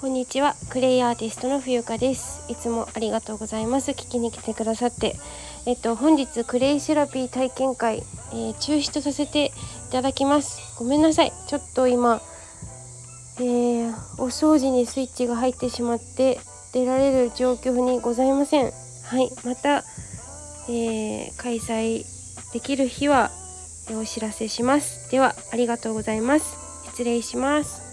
[0.00, 0.54] こんにちは。
[0.70, 2.44] クレイアーティストの冬香です。
[2.48, 3.90] いつもありがとうございます。
[3.90, 5.16] 聞きに来てくださって。
[5.66, 9.50] えっと本日クレイセラピー体験会、えー、中止とさせてい
[9.90, 10.60] ただきます。
[10.78, 11.32] ごめんなさい。
[11.48, 12.22] ちょっと今
[13.40, 16.38] えー、お掃除にスイッチが入ってしまって
[16.72, 18.70] 出られる状況にございません。
[19.02, 19.32] はい。
[19.44, 19.78] また、
[20.68, 22.04] えー、開催
[22.52, 23.32] できる日は
[23.90, 25.10] お知らせします。
[25.10, 26.56] ではありがとうございます。
[26.86, 27.87] 失礼します。